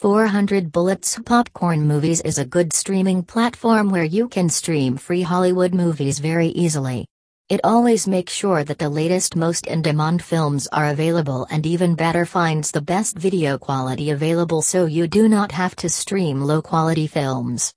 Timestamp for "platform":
3.22-3.90